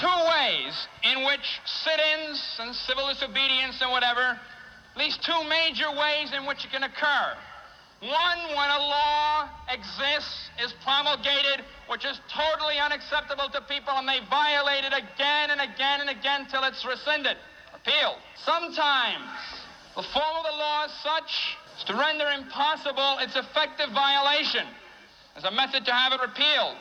two 0.00 0.20
ways 0.32 0.88
in 1.04 1.24
which 1.24 1.60
sit-ins 1.64 2.40
and 2.58 2.74
civil 2.74 3.06
disobedience 3.08 3.80
and 3.80 3.90
whatever, 3.92 4.32
at 4.32 4.96
least 4.96 5.22
two 5.22 5.44
major 5.44 5.90
ways 5.92 6.32
in 6.32 6.46
which 6.46 6.64
it 6.64 6.70
can 6.72 6.82
occur. 6.82 7.36
One, 8.00 8.40
when 8.56 8.70
a 8.70 8.80
law 8.80 9.48
exists, 9.68 10.48
is 10.64 10.72
promulgated, 10.82 11.64
which 11.88 12.06
is 12.06 12.18
totally 12.32 12.78
unacceptable 12.78 13.50
to 13.52 13.60
people, 13.68 13.92
and 13.92 14.08
they 14.08 14.20
violate 14.30 14.84
it 14.84 14.94
again 14.96 15.50
and 15.50 15.60
again 15.60 16.00
and 16.00 16.08
again 16.08 16.46
till 16.50 16.64
it's 16.64 16.84
rescinded, 16.84 17.36
repealed. 17.74 18.16
Sometimes 18.42 19.28
the 19.96 20.02
form 20.02 20.36
of 20.36 20.44
the 20.44 20.56
law 20.56 20.84
is 20.86 20.92
such 21.04 21.56
as 21.76 21.84
to 21.84 21.94
render 21.94 22.26
impossible 22.32 23.18
its 23.20 23.36
effective 23.36 23.90
violation 23.92 24.66
as 25.36 25.44
a 25.44 25.50
method 25.50 25.84
to 25.84 25.92
have 25.92 26.12
it 26.14 26.20
repealed. 26.20 26.76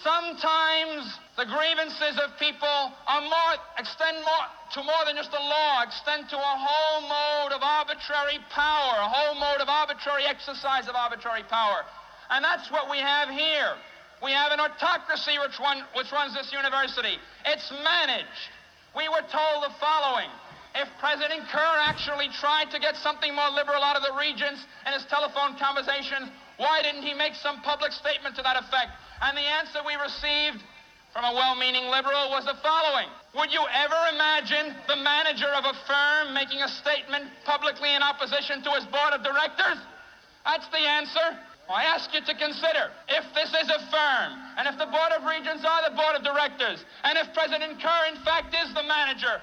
Sometimes 0.00 1.04
the 1.36 1.44
grievances 1.44 2.16
of 2.24 2.32
people 2.40 2.92
are 3.06 3.20
more, 3.20 3.52
extend 3.78 4.16
more 4.24 4.46
to 4.72 4.82
more 4.82 5.04
than 5.04 5.16
just 5.16 5.30
the 5.30 5.38
law, 5.38 5.82
extend 5.84 6.28
to 6.30 6.36
a 6.36 6.54
whole 6.56 7.04
mode 7.04 7.52
of 7.52 7.60
arbitrary 7.62 8.40
power, 8.48 8.96
a 8.96 9.08
whole 9.08 9.36
mode 9.36 9.60
of 9.60 9.68
arbitrary 9.68 10.24
exercise 10.24 10.88
of 10.88 10.96
arbitrary 10.96 11.44
power. 11.44 11.84
And 12.30 12.42
that's 12.42 12.70
what 12.70 12.90
we 12.90 12.98
have 12.98 13.28
here. 13.28 13.76
We 14.22 14.32
have 14.32 14.52
an 14.52 14.60
autocracy 14.60 15.36
which, 15.38 15.60
which 15.94 16.10
runs 16.10 16.32
this 16.32 16.52
university. 16.52 17.18
It's 17.44 17.70
managed. 17.70 18.48
We 18.96 19.08
were 19.08 19.26
told 19.28 19.66
the 19.66 19.74
following. 19.78 20.30
If 20.74 20.88
President 21.00 21.44
Kerr 21.52 21.76
actually 21.84 22.32
tried 22.40 22.70
to 22.72 22.80
get 22.80 22.96
something 22.96 23.34
more 23.34 23.50
liberal 23.50 23.82
out 23.82 23.96
of 23.96 24.02
the 24.02 24.16
regents 24.16 24.64
in 24.86 24.94
his 24.94 25.04
telephone 25.04 25.58
conversations, 25.60 26.32
why 26.56 26.82
didn't 26.82 27.02
he 27.02 27.14
make 27.14 27.34
some 27.34 27.60
public 27.62 27.92
statement 27.92 28.36
to 28.36 28.42
that 28.42 28.56
effect? 28.56 28.92
And 29.22 29.36
the 29.36 29.48
answer 29.62 29.80
we 29.86 29.94
received 29.96 30.62
from 31.12 31.24
a 31.24 31.32
well-meaning 31.34 31.92
liberal 31.92 32.32
was 32.32 32.44
the 32.44 32.56
following. 32.62 33.08
Would 33.36 33.52
you 33.52 33.64
ever 33.68 34.00
imagine 34.12 34.76
the 34.88 34.96
manager 34.96 35.48
of 35.52 35.64
a 35.64 35.76
firm 35.84 36.34
making 36.34 36.60
a 36.60 36.68
statement 36.68 37.28
publicly 37.44 37.94
in 37.94 38.02
opposition 38.02 38.62
to 38.64 38.70
his 38.72 38.84
board 38.88 39.12
of 39.12 39.24
directors? 39.24 39.80
That's 40.44 40.68
the 40.68 40.80
answer. 40.80 41.38
I 41.70 41.84
ask 41.84 42.12
you 42.12 42.20
to 42.20 42.34
consider 42.36 42.90
if 43.08 43.24
this 43.32 43.48
is 43.48 43.68
a 43.70 43.80
firm, 43.88 44.30
and 44.58 44.68
if 44.68 44.76
the 44.76 44.90
Board 44.90 45.12
of 45.16 45.24
Regents 45.24 45.64
are 45.64 45.88
the 45.88 45.96
Board 45.96 46.16
of 46.16 46.22
Directors, 46.24 46.84
and 47.04 47.16
if 47.16 47.32
President 47.32 47.80
Kerr, 47.80 48.02
in 48.12 48.18
fact, 48.24 48.52
is 48.52 48.74
the 48.74 48.82
manager, 48.82 49.40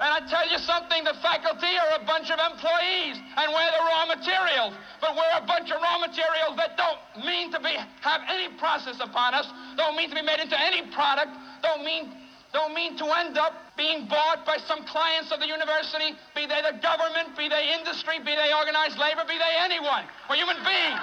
and 0.00 0.08
I 0.08 0.24
tell 0.24 0.48
you 0.48 0.56
something, 0.64 1.04
the 1.04 1.12
faculty 1.20 1.68
are 1.76 2.00
a 2.00 2.04
bunch 2.08 2.32
of 2.32 2.40
employees, 2.40 3.20
and 3.20 3.52
we're 3.52 3.72
the 3.76 3.84
raw 3.84 4.08
materials. 4.08 4.72
But 4.96 5.12
we're 5.12 5.36
a 5.36 5.44
bunch 5.44 5.68
of 5.68 5.76
raw 5.76 6.00
materials 6.00 6.56
that 6.56 6.80
don't 6.80 7.00
mean 7.20 7.52
to 7.52 7.60
be 7.60 7.76
have 7.76 8.24
any 8.32 8.48
process 8.56 8.96
upon 8.96 9.36
us, 9.36 9.44
don't 9.76 9.96
mean 10.00 10.08
to 10.08 10.16
be 10.16 10.24
made 10.24 10.40
into 10.40 10.56
any 10.56 10.88
product, 10.96 11.36
don't 11.60 11.84
mean 11.84 12.16
don't 12.52 12.74
mean 12.74 12.98
to 12.98 13.06
end 13.22 13.38
up 13.38 13.54
being 13.76 14.08
bought 14.08 14.44
by 14.44 14.56
some 14.66 14.82
clients 14.82 15.30
of 15.30 15.38
the 15.38 15.46
university, 15.46 16.18
be 16.34 16.50
they 16.50 16.58
the 16.66 16.82
government, 16.82 17.36
be 17.38 17.46
they 17.46 17.76
industry, 17.78 18.18
be 18.18 18.34
they 18.34 18.50
organized 18.50 18.98
labor, 18.98 19.22
be 19.28 19.38
they 19.38 19.54
anyone, 19.62 20.02
or 20.28 20.34
human 20.34 20.58
beings. 20.66 20.98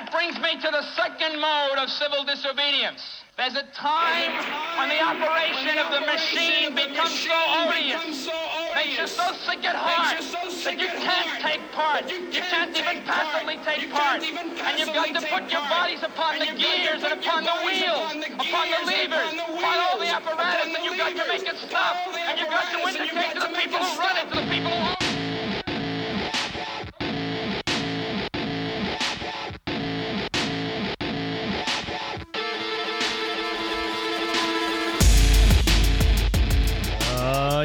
That 0.00 0.16
brings 0.16 0.40
me 0.40 0.56
to 0.56 0.70
the 0.72 0.80
second 0.96 1.36
mode 1.36 1.76
of 1.76 1.92
civil 1.92 2.24
disobedience. 2.24 3.04
There's 3.36 3.52
a 3.52 3.68
time 3.76 4.32
when 4.80 4.88
the 4.88 4.96
operation 4.96 5.76
of 5.76 5.92
the 5.92 6.00
machine 6.08 6.72
becomes 6.72 7.12
so 7.20 7.36
odious, 7.68 8.00
makes 8.00 8.96
you 8.96 9.06
so 9.12 9.28
sick 9.44 9.60
at 9.60 9.76
heart 9.76 10.16
that 10.24 10.80
you 10.80 10.88
can't 11.04 11.36
take 11.44 11.60
part. 11.76 12.08
You 12.08 12.32
can't 12.32 12.72
even 12.72 13.04
passively 13.04 13.60
take 13.60 13.92
part. 13.92 14.24
And 14.24 14.80
you've 14.80 14.88
got 14.88 15.12
to 15.12 15.20
put 15.20 15.52
your 15.52 15.68
bodies 15.68 16.00
upon 16.00 16.40
the 16.40 16.48
gears 16.56 17.04
and 17.04 17.20
upon 17.20 17.44
the 17.44 17.60
wheels, 17.60 18.24
upon 18.40 18.72
the 18.72 18.80
levers, 18.88 19.36
upon 19.36 19.76
all 19.84 20.00
the 20.00 20.08
apparatus, 20.08 20.64
and 20.64 20.80
you've 20.80 20.96
got 20.96 21.12
to 21.12 21.28
make 21.28 21.44
it 21.44 21.60
stop. 21.60 22.08
And 22.16 22.40
you've 22.40 22.48
got 22.48 22.72
to 22.72 22.88
indicate 22.88 23.36
to 23.36 23.40
the 23.44 23.52
people 23.52 23.84
who 23.84 24.00
run 24.00 24.16
it, 24.16 24.32
to 24.32 24.40
the 24.40 24.48
people 24.48 24.72
who 24.72 24.99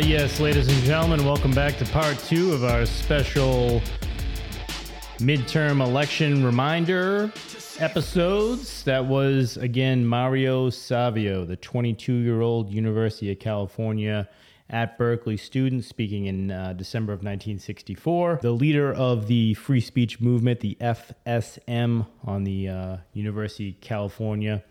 yes, 0.06 0.40
ladies 0.40 0.68
and 0.68 0.84
gentlemen, 0.84 1.26
welcome 1.26 1.52
back 1.52 1.78
to 1.78 1.86
part 1.86 2.16
two 2.20 2.54
of 2.54 2.64
our 2.64 2.86
special 2.86 3.82
midterm 5.18 5.84
election 5.84 6.46
reminder 6.46 7.32
episodes. 7.80 8.84
That 8.84 9.04
was, 9.04 9.58
again, 9.58 10.06
Mario 10.06 10.70
Savio, 10.70 11.44
the 11.44 11.56
22 11.56 12.14
year 12.14 12.42
old 12.42 12.70
University 12.70 13.32
of 13.32 13.40
California 13.40 14.30
at 14.70 14.96
Berkeley 15.00 15.38
student 15.38 15.84
speaking 15.84 16.28
in 16.28 16.52
uh, 16.52 16.74
December 16.74 17.12
of 17.12 17.20
1964, 17.20 18.40
the 18.44 18.52
leader 18.52 18.94
of 18.94 19.26
the 19.26 19.56
free 19.56 19.82
speech 19.82 20.20
movement, 20.20 20.60
the 20.60 20.78
FSM, 20.80 22.06
on 22.24 22.44
the 22.44 22.70
uh, 22.70 22.98
University 23.14 23.70
of 23.72 23.82
California 23.82 24.64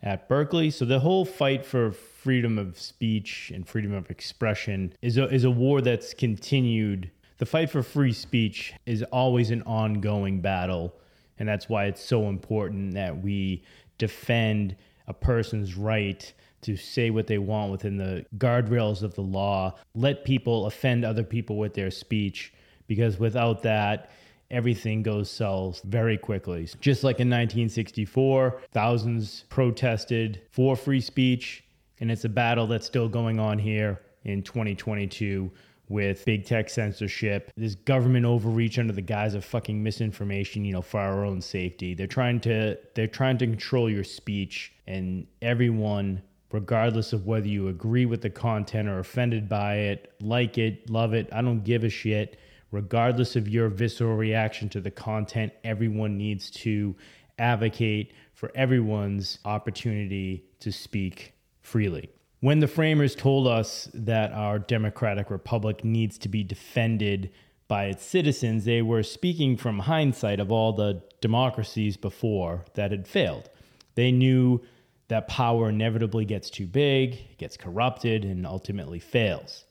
at 0.00 0.28
Berkeley. 0.28 0.70
So 0.70 0.84
the 0.84 1.00
whole 1.00 1.24
fight 1.24 1.66
for 1.66 1.92
freedom 2.26 2.58
of 2.58 2.76
speech 2.76 3.52
and 3.54 3.68
freedom 3.68 3.94
of 3.94 4.10
expression 4.10 4.92
is 5.00 5.16
a, 5.16 5.32
is 5.32 5.44
a 5.44 5.50
war 5.50 5.80
that's 5.80 6.12
continued. 6.12 7.08
The 7.38 7.46
fight 7.46 7.70
for 7.70 7.84
free 7.84 8.12
speech 8.12 8.74
is 8.84 9.04
always 9.12 9.52
an 9.52 9.62
ongoing 9.62 10.40
battle, 10.40 10.92
and 11.38 11.48
that's 11.48 11.68
why 11.68 11.84
it's 11.84 12.02
so 12.02 12.28
important 12.28 12.94
that 12.94 13.22
we 13.22 13.62
defend 13.96 14.74
a 15.06 15.14
person's 15.14 15.76
right 15.76 16.32
to 16.62 16.76
say 16.76 17.10
what 17.10 17.28
they 17.28 17.38
want 17.38 17.70
within 17.70 17.96
the 17.96 18.26
guardrails 18.38 19.04
of 19.04 19.14
the 19.14 19.22
law. 19.22 19.76
Let 19.94 20.24
people 20.24 20.66
offend 20.66 21.04
other 21.04 21.22
people 21.22 21.56
with 21.58 21.74
their 21.74 21.92
speech 21.92 22.52
because 22.88 23.20
without 23.20 23.62
that, 23.62 24.10
everything 24.50 25.04
goes 25.04 25.30
south 25.30 25.80
very 25.84 26.18
quickly. 26.18 26.68
Just 26.80 27.04
like 27.04 27.20
in 27.20 27.28
1964, 27.28 28.62
thousands 28.72 29.44
protested 29.48 30.42
for 30.50 30.74
free 30.74 31.00
speech, 31.00 31.62
and 32.00 32.10
it's 32.10 32.24
a 32.24 32.28
battle 32.28 32.66
that's 32.66 32.86
still 32.86 33.08
going 33.08 33.38
on 33.38 33.58
here 33.58 34.00
in 34.24 34.42
2022 34.42 35.50
with 35.88 36.24
big 36.24 36.44
tech 36.44 36.68
censorship, 36.68 37.52
this 37.56 37.76
government 37.76 38.26
overreach 38.26 38.78
under 38.78 38.92
the 38.92 39.02
guise 39.02 39.34
of 39.34 39.44
fucking 39.44 39.80
misinformation, 39.80 40.64
you 40.64 40.72
know, 40.72 40.82
for 40.82 40.98
our 40.98 41.24
own 41.24 41.40
safety. 41.40 41.94
They're 41.94 42.08
trying 42.08 42.40
to 42.40 42.76
they're 42.94 43.06
trying 43.06 43.38
to 43.38 43.46
control 43.46 43.88
your 43.88 44.02
speech 44.02 44.72
and 44.86 45.26
everyone 45.42 46.22
regardless 46.52 47.12
of 47.12 47.26
whether 47.26 47.46
you 47.46 47.68
agree 47.68 48.06
with 48.06 48.22
the 48.22 48.30
content 48.30 48.88
or 48.88 48.98
offended 48.98 49.48
by 49.48 49.74
it, 49.74 50.12
like 50.20 50.58
it, 50.58 50.88
love 50.88 51.12
it, 51.12 51.28
I 51.32 51.42
don't 51.42 51.64
give 51.64 51.84
a 51.84 51.88
shit 51.88 52.38
regardless 52.70 53.36
of 53.36 53.48
your 53.48 53.68
visceral 53.68 54.16
reaction 54.16 54.68
to 54.70 54.80
the 54.80 54.90
content, 54.90 55.52
everyone 55.64 56.16
needs 56.16 56.50
to 56.50 56.94
advocate 57.38 58.12
for 58.34 58.50
everyone's 58.54 59.38
opportunity 59.44 60.44
to 60.60 60.72
speak 60.72 61.32
freely. 61.66 62.08
When 62.40 62.60
the 62.60 62.68
framers 62.68 63.16
told 63.16 63.48
us 63.48 63.88
that 63.92 64.30
our 64.32 64.58
democratic 64.58 65.30
republic 65.30 65.84
needs 65.84 66.16
to 66.18 66.28
be 66.28 66.44
defended 66.44 67.30
by 67.66 67.86
its 67.86 68.04
citizens, 68.06 68.64
they 68.64 68.82
were 68.82 69.02
speaking 69.02 69.56
from 69.56 69.80
hindsight 69.80 70.38
of 70.38 70.52
all 70.52 70.72
the 70.72 71.02
democracies 71.20 71.96
before 71.96 72.64
that 72.74 72.92
had 72.92 73.08
failed. 73.08 73.50
They 73.96 74.12
knew 74.12 74.60
that 75.08 75.26
power 75.26 75.70
inevitably 75.70 76.24
gets 76.24 76.50
too 76.50 76.66
big, 76.66 77.36
gets 77.38 77.56
corrupted, 77.56 78.24
and 78.24 78.46
ultimately 78.46 79.00
fails. 79.00 79.64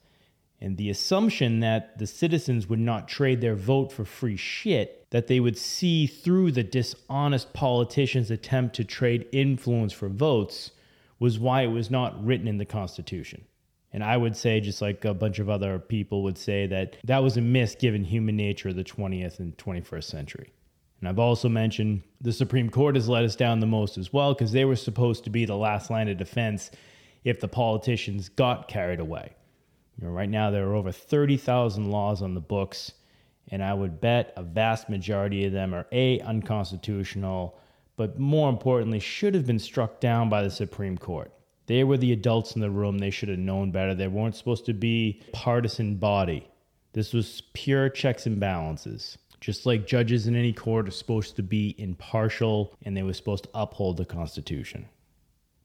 And 0.60 0.76
the 0.76 0.90
assumption 0.90 1.62
that 1.62 1.98
the 1.98 2.08
citizens 2.08 2.68
would 2.68 2.80
not 2.80 3.08
trade 3.08 3.40
their 3.40 3.56
vote 3.56 3.92
for 3.94 4.04
free 4.04 4.38
shit, 4.38 5.06
that 5.12 5.28
they 5.28 5.40
would 5.40 5.58
see 5.58 6.08
through 6.08 6.52
the 6.52 6.64
dishonest 6.64 7.54
politicians' 7.54 8.32
attempt 8.32 8.76
to 8.76 8.84
trade 8.84 9.28
influence 9.32 9.94
for 9.94 10.10
votes, 10.10 10.72
was 11.20 11.40
why 11.40 11.62
it 11.62 11.68
was 11.68 11.90
not 11.90 12.24
written 12.24 12.48
in 12.48 12.58
the 12.58 12.66
Constitution. 12.66 13.46
And 13.94 14.04
I 14.04 14.18
would 14.18 14.36
say, 14.36 14.60
just 14.60 14.82
like 14.82 15.06
a 15.06 15.14
bunch 15.14 15.40
of 15.40 15.50
other 15.50 15.80
people 15.80 16.24
would 16.24 16.38
say, 16.38 16.68
that 16.68 16.98
that 17.06 17.24
was 17.24 17.38
a 17.38 17.42
miss 17.42 17.76
given 17.76 18.04
human 18.04 18.36
nature 18.36 18.70
of 18.70 18.76
the 18.76 18.84
20th 18.84 19.40
and 19.40 19.58
21st 19.58 20.04
century. 20.04 20.52
And 21.00 21.08
I've 21.08 21.20
also 21.20 21.48
mentioned 21.48 22.04
the 22.20 22.34
Supreme 22.34 22.70
Court 22.70 22.96
has 22.96 23.08
let 23.08 23.24
us 23.24 23.36
down 23.36 23.60
the 23.60 23.66
most 23.66 23.98
as 23.98 24.12
well 24.12 24.34
because 24.34 24.52
they 24.52 24.66
were 24.66 24.76
supposed 24.76 25.24
to 25.24 25.30
be 25.30 25.46
the 25.46 25.56
last 25.56 25.90
line 25.90 26.10
of 26.10 26.18
defense 26.18 26.72
if 27.24 27.40
the 27.40 27.48
politicians 27.48 28.28
got 28.30 28.68
carried 28.68 29.00
away. 29.00 29.34
You 29.98 30.08
know, 30.08 30.14
right 30.14 30.30
now 30.30 30.52
there 30.52 30.68
are 30.68 30.76
over 30.76 30.92
30,000 30.92 31.90
laws 31.90 32.22
on 32.22 32.34
the 32.34 32.42
books, 32.42 32.94
and 33.50 33.64
I 33.64 33.74
would 33.74 34.02
bet 34.02 34.34
a 34.36 34.44
vast 34.44 34.90
majority 34.90 35.46
of 35.46 35.54
them 35.54 35.74
are 35.74 35.88
A, 35.92 36.20
unconstitutional, 36.22 37.58
but 37.98 38.20
more 38.20 38.50
importantly, 38.50 39.00
should 39.00 39.34
have 39.34 39.46
been 39.46 39.60
struck 39.60 40.00
down 40.00 40.30
by 40.30 40.44
the 40.44 40.52
Supreme 40.52 40.98
Court. 40.98 41.32
They 41.68 41.84
were 41.84 41.98
the 41.98 42.12
adults 42.12 42.56
in 42.56 42.62
the 42.62 42.70
room. 42.70 42.98
They 42.98 43.10
should 43.10 43.30
have 43.30 43.40
known 43.40 43.72
better. 43.72 43.96
They 43.96 44.08
weren't 44.08 44.36
supposed 44.36 44.66
to 44.66 44.74
be 44.74 45.22
partisan 45.32 45.96
body. 45.96 46.48
This 46.94 47.14
was 47.14 47.42
pure 47.54 47.90
checks 47.90 48.26
and 48.26 48.40
balances. 48.40 49.18
Just 49.42 49.66
like 49.66 49.88
judges 49.88 50.28
in 50.28 50.36
any 50.36 50.54
court 50.54 50.88
are 50.88 50.92
supposed 50.92 51.36
to 51.36 51.44
be 51.44 51.76
impartial 51.78 52.74
and 52.84 52.96
they 52.96 53.04
were 53.04 53.14
supposed 53.14 53.46
to 53.46 53.50
uphold 53.54 53.98
the 53.98 54.06
Constitution. 54.06 54.88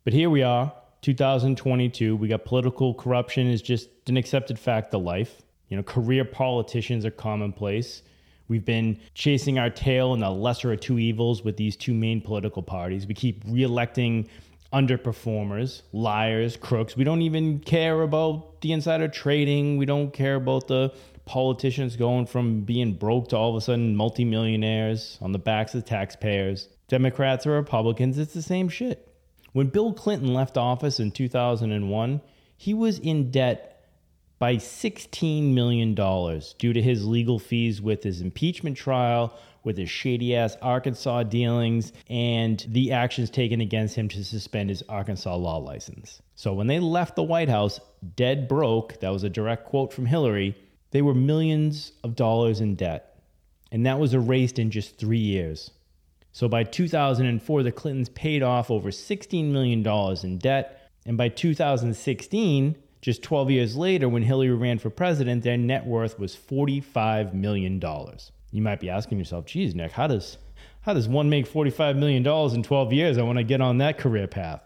But 0.05 0.13
here 0.13 0.31
we 0.31 0.43
are, 0.43 0.73
2022. 1.03 2.17
We 2.17 2.29
got 2.29 2.45
political 2.45 2.95
corruption 2.95 3.47
is 3.47 3.63
just 3.63 3.89
an 4.07 4.17
accepted 4.17 4.59
fact 4.59 4.95
of 4.95 5.03
life. 5.03 5.43
You 5.69 5.77
know, 5.77 5.83
career 5.83 6.25
politicians 6.25 7.05
are 7.05 7.11
commonplace. 7.11 8.03
We've 8.51 8.65
been 8.65 8.99
chasing 9.15 9.61
our 9.61 9.71
tail 9.71 10.13
in 10.13 10.19
the 10.19 10.29
lesser 10.29 10.73
of 10.73 10.81
two 10.81 10.99
evils 10.99 11.45
with 11.45 11.57
these 11.57 11.77
two 11.77 11.95
main 11.95 12.21
political 12.21 12.65
parties. 12.65 13.07
We 13.07 13.15
keep 13.15 13.45
reelecting 13.47 14.29
underperformers, 14.73 15.83
liars, 15.93 16.57
crooks. 16.57 16.97
We 16.97 17.05
don't 17.05 17.23
even 17.23 17.61
care 17.61 18.03
about 18.03 18.61
the 18.61 18.73
insider 18.73 19.07
trading. 19.07 19.77
We 19.77 19.87
don't 19.87 20.13
care 20.13 20.35
about 20.35 20.67
the 20.67 20.93
politicians 21.27 21.95
going 21.95 22.27
from 22.27 22.63
being 22.63 22.95
broke 22.95 23.29
to 23.29 23.37
all 23.37 23.51
of 23.51 23.57
a 23.57 23.61
sudden 23.61 23.95
multimillionaires 23.95 25.17
on 25.23 25.31
the 25.31 25.39
backs 25.39 25.77
of 25.77 25.85
taxpayers. 25.85 26.69
Democrats 26.89 27.47
or 27.47 27.53
Republicans, 27.53 28.19
it's 28.19 28.35
the 28.35 28.43
same 28.43 28.69
shit. 28.69 29.15
When 29.53 29.69
Bill 29.69 29.93
Clinton 29.93 30.35
left 30.35 30.59
office 30.59 30.99
in 30.99 31.13
2001, 31.13 32.21
he 32.57 32.75
was 32.75 32.99
in 32.99 33.31
debt 33.31 33.70
by 34.41 34.57
$16 34.57 35.53
million 35.53 35.95
due 35.95 36.73
to 36.73 36.83
his 36.83 37.07
legal 37.07 37.39
fees 37.39 37.81
with 37.81 38.03
his 38.03 38.23
impeachment 38.23 38.75
trial, 38.75 39.39
with 39.65 39.77
his 39.77 39.91
shady 39.91 40.35
ass 40.35 40.57
Arkansas 40.63 41.25
dealings, 41.25 41.93
and 42.09 42.65
the 42.67 42.91
actions 42.91 43.29
taken 43.29 43.61
against 43.61 43.95
him 43.95 44.09
to 44.09 44.25
suspend 44.25 44.71
his 44.71 44.83
Arkansas 44.89 45.37
law 45.37 45.59
license. 45.59 46.23
So 46.37 46.55
when 46.55 46.69
they 46.69 46.81
left 46.81 47.17
the 47.17 47.23
White 47.23 47.51
House 47.51 47.81
dead 48.17 48.49
broke, 48.49 48.99
that 49.01 49.11
was 49.11 49.25
a 49.25 49.29
direct 49.29 49.67
quote 49.67 49.93
from 49.93 50.07
Hillary, 50.07 50.57
they 50.91 51.03
were 51.03 51.15
millions 51.15 51.93
of 52.03 52.17
dollars 52.17 52.63
in 52.63 52.77
debt. 52.77 53.19
And 53.71 53.85
that 53.85 54.01
was 54.01 54.15
erased 54.15 54.59
in 54.59 54.71
just 54.71 54.97
three 54.97 55.19
years. 55.19 55.71
So 56.33 56.49
by 56.49 56.65
2004, 56.65 57.63
the 57.63 57.73
Clintons 57.73 58.09
paid 58.09 58.43
off 58.43 58.71
over 58.71 58.91
$16 58.91 59.53
million 59.53 59.87
in 60.25 60.39
debt. 60.39 60.91
And 61.05 61.19
by 61.19 61.29
2016, 61.29 62.77
just 63.01 63.23
12 63.23 63.51
years 63.51 63.77
later, 63.77 64.09
when 64.09 64.23
Hillary 64.23 64.51
ran 64.51 64.79
for 64.79 64.91
president, 64.91 65.43
their 65.43 65.57
net 65.57 65.87
worth 65.87 66.19
was 66.19 66.37
$45 66.37 67.33
million. 67.33 67.81
You 68.51 68.63
might 68.63 68.81
be 68.81 68.91
asking 68.91 69.19
yourself, 69.19 69.47
geez, 69.47 69.75
Nick, 69.75 69.93
how 69.93 70.07
does, 70.07 70.37
how 70.83 70.93
does 70.93 71.09
one 71.09 71.31
make 71.31 71.51
$45 71.51 71.97
million 71.97 72.27
in 72.27 72.63
12 72.63 72.93
years? 72.93 73.17
I 73.17 73.23
want 73.23 73.39
to 73.39 73.45
get 73.45 73.61
on 73.61 73.79
that 73.79 73.97
career 73.97 74.27
path. 74.27 74.63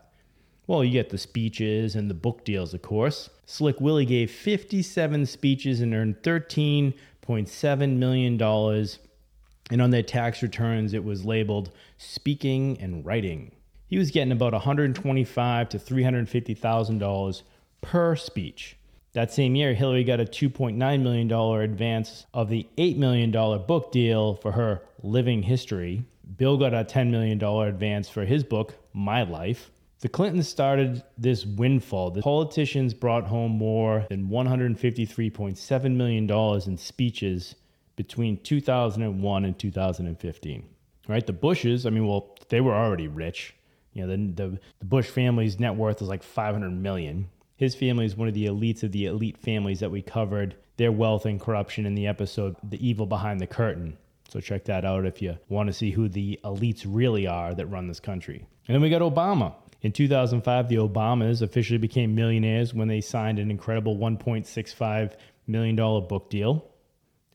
Well, 0.66 0.82
you 0.82 0.90
get 0.90 1.10
the 1.10 1.19
speeches 1.19 1.94
and 1.94 2.10
the 2.10 2.14
book 2.14 2.44
deals, 2.44 2.75
of 2.75 2.82
course. 2.82 3.31
Slick 3.44 3.81
Willie 3.81 4.06
gave 4.06 4.31
57 4.31 5.26
speeches 5.26 5.81
and 5.81 5.94
earned 5.94 6.22
$13.7 6.22 7.96
million. 7.96 8.42
And 9.70 9.82
on 9.82 9.90
their 9.90 10.02
tax 10.02 10.42
returns, 10.42 10.92
it 10.92 11.04
was 11.04 11.25
labeled 11.25 11.70
speaking 11.98 12.78
and 12.81 13.04
writing. 13.04 13.52
He 13.86 13.98
was 13.98 14.10
getting 14.10 14.32
about 14.32 14.54
125 14.54 15.69
to 15.69 15.78
$350,000 15.78 17.42
per 17.84 18.16
speech. 18.16 18.76
That 19.12 19.31
same 19.32 19.54
year, 19.54 19.75
Hillary 19.75 20.02
got 20.02 20.20
a 20.20 20.25
$2.9 20.25 20.76
million 21.02 21.31
advance 21.31 22.26
of 22.34 22.48
the 22.48 22.66
$8 22.76 22.96
million 22.96 23.31
book 23.31 23.92
deal 23.92 24.34
for 24.34 24.52
her 24.52 24.82
Living 25.02 25.42
History. 25.42 26.04
Bill 26.36 26.56
got 26.56 26.75
a 26.75 26.84
$10 26.84 27.10
million 27.10 27.40
advance 27.42 28.08
for 28.08 28.25
his 28.25 28.42
book, 28.42 28.75
My 28.92 29.22
Life. 29.22 29.70
The 30.00 30.08
Clintons 30.08 30.48
started 30.48 31.02
this 31.16 31.46
windfall. 31.46 32.10
The 32.10 32.22
politicians 32.22 32.92
brought 32.92 33.26
home 33.26 33.52
more 33.52 34.06
than 34.08 34.28
$153.7 34.28 35.96
million 35.96 36.31
in 36.66 36.78
speeches 36.78 37.54
between 37.96 38.42
2001 38.42 39.44
and 39.44 39.58
2015. 39.58 40.69
Right? 41.06 41.26
The 41.26 41.32
Bushes, 41.32 41.86
I 41.86 41.90
mean, 41.90 42.06
well, 42.06 42.36
they 42.48 42.60
were 42.60 42.75
already 42.75 43.08
rich. 43.08 43.54
You 43.92 44.06
know, 44.06 44.08
the, 44.08 44.32
the, 44.32 44.58
the 44.81 44.84
Bush 44.84 45.06
family's 45.06 45.60
net 45.60 45.76
worth 45.76 46.02
is 46.02 46.08
like 46.08 46.22
500 46.22 46.70
million. 46.70 47.28
His 47.56 47.74
family 47.74 48.04
is 48.04 48.16
one 48.16 48.28
of 48.28 48.34
the 48.34 48.46
elites 48.46 48.82
of 48.82 48.92
the 48.92 49.06
elite 49.06 49.38
families 49.38 49.80
that 49.80 49.90
we 49.90 50.02
covered 50.02 50.56
their 50.76 50.90
wealth 50.90 51.24
and 51.24 51.40
corruption 51.40 51.86
in 51.86 51.94
the 51.94 52.08
episode 52.08 52.56
The 52.64 52.84
Evil 52.84 53.06
Behind 53.06 53.40
the 53.40 53.46
Curtain. 53.46 53.96
So 54.28 54.40
check 54.40 54.64
that 54.64 54.84
out 54.84 55.06
if 55.06 55.22
you 55.22 55.38
want 55.48 55.68
to 55.68 55.72
see 55.72 55.92
who 55.92 56.08
the 56.08 56.40
elites 56.42 56.84
really 56.84 57.28
are 57.28 57.54
that 57.54 57.66
run 57.66 57.86
this 57.86 58.00
country. 58.00 58.44
And 58.66 58.74
then 58.74 58.82
we 58.82 58.90
got 58.90 59.02
Obama. 59.02 59.54
In 59.82 59.92
2005, 59.92 60.68
the 60.68 60.76
Obamas 60.76 61.42
officially 61.42 61.78
became 61.78 62.14
millionaires 62.14 62.74
when 62.74 62.88
they 62.88 63.00
signed 63.00 63.38
an 63.38 63.50
incredible 63.50 63.96
$1.65 63.98 65.12
million 65.46 65.76
book 65.76 66.30
deal. 66.30 66.64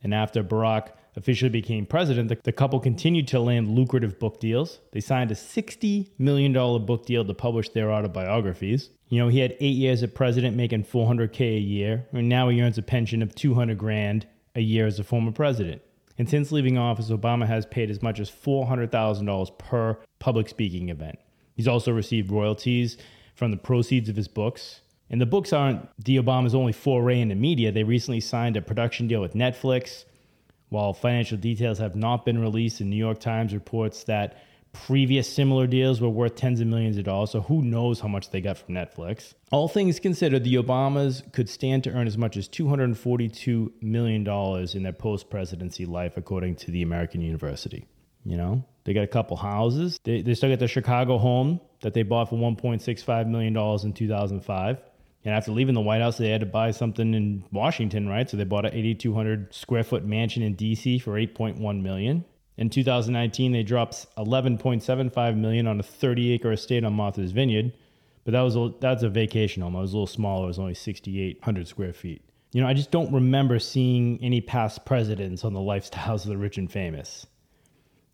And 0.03 0.13
after 0.13 0.43
Barack 0.43 0.89
officially 1.19 1.49
became 1.49 1.85
president, 1.85 2.29
the, 2.29 2.37
the, 2.43 2.51
couple 2.51 2.79
continued 2.79 3.27
to 3.27 3.39
land 3.39 3.67
lucrative 3.67 4.17
book 4.17 4.39
deals. 4.39 4.79
They 4.93 5.01
signed 5.01 5.29
a 5.31 5.35
$60 5.35 6.09
million 6.17 6.53
book 6.53 7.05
deal 7.05 7.25
to 7.25 7.33
publish 7.33 7.69
their 7.69 7.91
autobiographies. 7.91 8.89
You 9.09 9.19
know, 9.19 9.27
he 9.27 9.39
had 9.39 9.55
eight 9.59 9.75
years 9.75 10.01
as 10.01 10.11
president 10.11 10.55
making 10.55 10.85
400K 10.85 11.57
a 11.57 11.59
year, 11.59 12.07
and 12.13 12.29
now 12.29 12.49
he 12.49 12.61
earns 12.61 12.77
a 12.77 12.81
pension 12.81 13.21
of 13.21 13.35
200 13.35 13.77
grand 13.77 14.25
a 14.55 14.61
year 14.61 14.87
as 14.87 14.97
a 14.97 15.03
former 15.03 15.31
president. 15.31 15.81
And 16.17 16.29
since 16.29 16.51
leaving 16.51 16.77
office, 16.77 17.09
Obama 17.09 17.47
has 17.47 17.65
paid 17.65 17.89
as 17.89 18.01
much 18.01 18.19
as 18.19 18.29
$400,000 18.29 19.57
per 19.57 19.97
public 20.19 20.49
speaking 20.49 20.89
event. 20.89 21.19
He's 21.55 21.67
also 21.67 21.91
received 21.91 22.31
royalties 22.31 22.97
from 23.35 23.51
the 23.51 23.57
proceeds 23.57 24.09
of 24.09 24.15
his 24.15 24.27
books. 24.27 24.81
And 25.09 25.19
the 25.19 25.25
books 25.25 25.51
aren't 25.53 25.89
the 26.03 26.17
Obama's 26.17 26.53
only 26.53 26.73
foray 26.73 27.19
into 27.19 27.35
media. 27.35 27.71
They 27.71 27.83
recently 27.83 28.19
signed 28.19 28.57
a 28.57 28.61
production 28.61 29.07
deal 29.07 29.21
with 29.21 29.33
Netflix. 29.33 30.05
While 30.69 30.93
financial 30.93 31.37
details 31.37 31.79
have 31.79 31.95
not 31.95 32.25
been 32.25 32.39
released, 32.39 32.79
the 32.79 32.85
New 32.85 32.95
York 32.95 33.19
Times 33.19 33.53
reports 33.53 34.03
that 34.05 34.37
previous 34.71 35.31
similar 35.31 35.65
deals 35.65 35.99
were 35.99 36.09
worth 36.09 36.35
tens 36.35 36.61
of 36.61 36.67
millions 36.67 36.97
of 36.97 37.03
dollars. 37.03 37.31
So 37.31 37.41
who 37.41 37.61
knows 37.61 37.99
how 37.99 38.07
much 38.07 38.29
they 38.29 38.39
got 38.39 38.57
from 38.57 38.75
Netflix? 38.75 39.33
All 39.51 39.67
things 39.67 39.99
considered, 39.99 40.43
the 40.43 40.55
Obamas 40.55 41.31
could 41.33 41.49
stand 41.49 41.83
to 41.85 41.91
earn 41.91 42.05
as 42.05 42.17
much 42.17 42.37
as 42.37 42.47
$242 42.47 43.71
million 43.81 44.27
in 44.75 44.83
their 44.83 44.93
post 44.93 45.29
presidency 45.29 45.85
life, 45.85 46.17
according 46.17 46.55
to 46.57 46.71
the 46.71 46.83
American 46.83 47.21
University. 47.21 47.87
You 48.25 48.37
know, 48.37 48.63
they 48.83 48.93
got 48.93 49.03
a 49.03 49.07
couple 49.07 49.37
houses. 49.37 49.99
They, 50.03 50.21
they 50.21 50.35
still 50.35 50.49
got 50.49 50.59
the 50.59 50.67
Chicago 50.67 51.17
home 51.17 51.61
that 51.81 51.93
they 51.93 52.03
bought 52.03 52.29
for 52.29 52.35
$1.65 52.35 53.27
million 53.27 53.57
in 53.57 53.93
2005. 53.93 54.77
And 55.25 55.33
after 55.33 55.51
leaving 55.51 55.75
the 55.75 55.81
White 55.81 56.01
House, 56.01 56.17
they 56.17 56.29
had 56.29 56.39
to 56.39 56.45
buy 56.45 56.71
something 56.71 57.13
in 57.13 57.43
Washington, 57.51 58.07
right? 58.07 58.29
So 58.29 58.37
they 58.37 58.45
bought 58.45 58.65
an 58.65 58.73
8,200 58.73 59.53
square 59.53 59.83
foot 59.83 60.05
mansion 60.05 60.43
in 60.43 60.55
D.C. 60.55 60.99
for 60.99 61.13
8.1 61.13 61.81
million. 61.81 62.23
In 62.57 62.69
2019, 62.69 63.51
they 63.51 63.63
dropped 63.63 64.05
11.75 64.17 65.37
million 65.37 65.67
on 65.67 65.79
a 65.79 65.83
30 65.83 66.33
acre 66.33 66.51
estate 66.51 66.83
on 66.83 66.93
Martha's 66.93 67.31
Vineyard, 67.31 67.73
but 68.23 68.31
that 68.31 68.41
was 68.41 68.55
a, 68.55 68.73
that's 68.79 69.03
a 69.03 69.09
vacation 69.09 69.61
home. 69.61 69.75
It 69.75 69.81
was 69.81 69.93
a 69.93 69.95
little 69.95 70.07
smaller. 70.07 70.45
It 70.45 70.47
was 70.47 70.59
only 70.59 70.73
6,800 70.73 71.67
square 71.67 71.93
feet. 71.93 72.21
You 72.51 72.61
know, 72.61 72.67
I 72.67 72.73
just 72.73 72.91
don't 72.91 73.13
remember 73.13 73.59
seeing 73.59 74.19
any 74.21 74.41
past 74.41 74.85
presidents 74.85 75.43
on 75.43 75.53
the 75.53 75.59
lifestyles 75.59 76.23
of 76.23 76.29
the 76.29 76.37
rich 76.37 76.57
and 76.57 76.71
famous. 76.71 77.25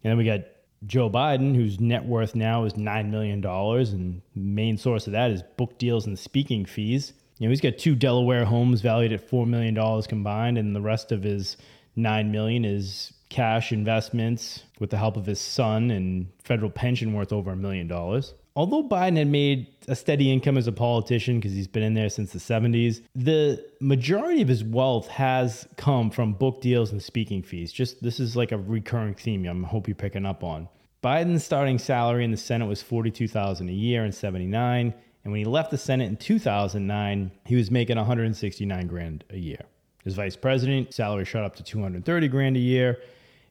And 0.03 0.11
then 0.11 0.17
we 0.17 0.25
got 0.25 0.41
Joe 0.85 1.09
Biden, 1.09 1.55
whose 1.55 1.79
net 1.79 2.05
worth 2.05 2.35
now 2.35 2.65
is 2.65 2.73
$9 2.73 3.09
million, 3.09 3.45
and 3.45 4.21
main 4.35 4.77
source 4.77 5.07
of 5.07 5.13
that 5.13 5.31
is 5.31 5.43
book 5.57 5.77
deals 5.77 6.05
and 6.05 6.17
speaking 6.17 6.65
fees. 6.65 7.13
You 7.39 7.47
know, 7.47 7.49
he's 7.49 7.61
got 7.61 7.77
two 7.77 7.95
Delaware 7.95 8.45
homes 8.45 8.81
valued 8.81 9.11
at 9.11 9.29
$4 9.29 9.47
million 9.47 10.01
combined, 10.03 10.57
and 10.57 10.75
the 10.75 10.81
rest 10.81 11.11
of 11.11 11.23
his 11.23 11.57
9 11.95 12.31
million 12.31 12.65
is 12.65 13.13
cash 13.29 13.71
investments 13.71 14.63
with 14.79 14.89
the 14.89 14.97
help 14.97 15.17
of 15.17 15.25
his 15.25 15.41
son 15.41 15.91
and 15.91 16.27
federal 16.43 16.69
pension 16.69 17.13
worth 17.13 17.33
over 17.33 17.51
a 17.51 17.55
million 17.55 17.87
dollars. 17.87 18.33
Although 18.57 18.87
Biden 18.87 19.17
had 19.17 19.27
made 19.27 19.67
a 19.89 19.95
steady 19.95 20.31
income 20.31 20.57
as 20.57 20.65
a 20.65 20.71
politician 20.71 21.39
because 21.39 21.51
he's 21.51 21.67
been 21.67 21.83
in 21.83 21.93
there 21.93 22.07
since 22.07 22.31
the 22.31 22.39
70s, 22.39 23.01
the 23.13 23.63
majority 23.81 24.41
of 24.41 24.47
his 24.47 24.63
wealth 24.63 25.07
has 25.09 25.67
come 25.75 26.09
from 26.09 26.33
book 26.33 26.61
deals 26.61 26.91
and 26.91 27.03
speaking 27.03 27.43
fees. 27.43 27.73
Just 27.73 28.01
this 28.01 28.17
is 28.17 28.37
like 28.37 28.53
a 28.53 28.57
recurring 28.57 29.13
theme 29.13 29.45
I 29.45 29.67
hope 29.67 29.89
you're 29.89 29.95
picking 29.95 30.25
up 30.25 30.41
on. 30.41 30.69
Biden's 31.03 31.43
starting 31.43 31.77
salary 31.77 32.23
in 32.23 32.31
the 32.31 32.37
Senate 32.37 32.65
was 32.65 32.81
42,000 32.81 33.69
a 33.69 33.73
year 33.73 34.05
in 34.05 34.11
79, 34.11 34.93
and 35.23 35.31
when 35.31 35.39
he 35.39 35.45
left 35.45 35.69
the 35.69 35.77
Senate 35.77 36.07
in 36.07 36.15
2009, 36.15 37.31
he 37.45 37.55
was 37.55 37.69
making 37.69 37.97
169 37.97 38.87
grand 38.87 39.23
a 39.31 39.37
year. 39.37 39.65
As 40.05 40.13
vice 40.13 40.35
president, 40.35 40.93
salary 40.93 41.25
shot 41.25 41.43
up 41.43 41.55
to 41.57 41.63
230 41.63 42.27
grand 42.29 42.55
a 42.55 42.59
year, 42.59 42.99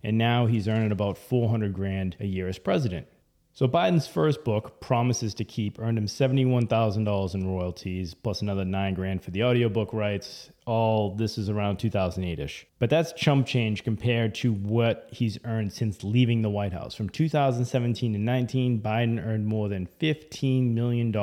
and 0.03 0.17
now 0.17 0.47
he's 0.47 0.67
earning 0.67 0.93
about 0.93 1.19
400 1.19 1.75
grand 1.75 2.17
a 2.21 2.27
year 2.27 2.49
as 2.49 2.59
president. 2.59 3.07
So 3.57 3.69
Biden's 3.69 4.09
first 4.09 4.43
book, 4.43 4.81
Promises 4.81 5.33
to 5.35 5.45
Keep, 5.45 5.79
earned 5.79 5.97
him 5.97 6.07
$71,000 6.07 7.35
in 7.37 7.47
royalties, 7.47 8.13
plus 8.13 8.43
another 8.43 8.65
9 8.65 8.95
grand 8.95 9.23
for 9.23 9.31
the 9.31 9.45
audiobook 9.45 9.93
rights. 9.93 10.51
All 10.67 11.15
this 11.15 11.37
is 11.39 11.49
around 11.49 11.79
2008 11.79 12.39
ish. 12.39 12.67
But 12.79 12.91
that's 12.91 13.13
chump 13.13 13.47
change 13.47 13.85
compared 13.85 14.35
to 14.37 14.53
what 14.53 15.09
he's 15.11 15.39
earned 15.45 15.73
since 15.73 16.03
leaving 16.03 16.43
the 16.43 16.51
White 16.51 16.73
House. 16.73 16.95
From 16.95 17.09
2017 17.09 18.13
to 18.13 18.19
19, 18.19 18.81
Biden 18.81 19.25
earned 19.25 19.47
more 19.47 19.69
than 19.69 19.89
$15 20.01 20.73
million, 20.73 21.15